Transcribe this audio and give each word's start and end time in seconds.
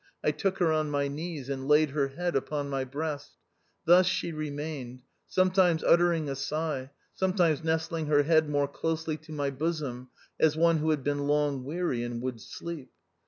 I 0.23 0.31
took 0.31 0.57
her 0.57 0.71
on 0.71 0.89
my 0.89 1.07
knees, 1.07 1.47
and 1.47 1.67
laid 1.67 1.91
her 1.91 2.07
head 2.07 2.35
upon 2.35 2.71
my 2.71 2.83
breast. 2.83 3.33
Tims 3.87 4.07
she 4.07 4.31
remained— 4.31 5.01
sometimes 5.27 5.83
uttering 5.83 6.27
a 6.27 6.33
sigh, 6.35 6.89
sometimes 7.13 7.63
nestling 7.63 8.07
her 8.07 8.23
head 8.23 8.49
more 8.49 8.67
closely 8.67 9.15
to 9.17 9.31
my 9.31 9.51
bosom, 9.51 10.09
as 10.39 10.57
one 10.57 10.77
who 10.77 10.89
had 10.89 11.03
been 11.03 11.27
long 11.27 11.63
weary 11.65 12.01
and 12.03 12.19
would 12.23 12.41
sleep. 12.41 12.89